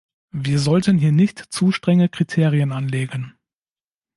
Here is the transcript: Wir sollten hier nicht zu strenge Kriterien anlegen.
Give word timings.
Wir 0.33 0.57
sollten 0.57 0.97
hier 0.97 1.11
nicht 1.11 1.37
zu 1.53 1.71
strenge 1.71 2.09
Kriterien 2.09 2.71
anlegen. 2.71 3.35